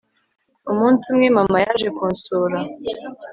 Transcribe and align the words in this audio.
umunsi 0.71 1.03
umwe, 1.11 1.27
mama 1.37 1.57
yaje 1.65 1.87
kunsura 1.97 2.57